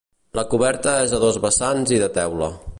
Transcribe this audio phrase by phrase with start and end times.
[0.37, 2.53] La coberta és a dos vessants i de teula.